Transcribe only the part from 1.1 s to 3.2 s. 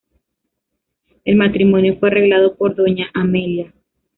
El matrimonio fue arreglado por Doña